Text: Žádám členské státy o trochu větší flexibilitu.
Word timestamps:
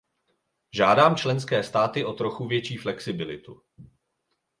Žádám 0.73 1.15
členské 1.15 1.63
státy 1.63 2.05
o 2.05 2.13
trochu 2.13 2.47
větší 2.47 2.77
flexibilitu. 2.77 3.61